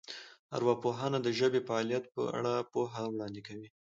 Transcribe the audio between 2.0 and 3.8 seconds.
په اړه پوهه وړاندې کوي